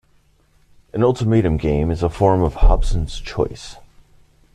[0.93, 3.75] An ultimatum game is a form of Hobson's choice.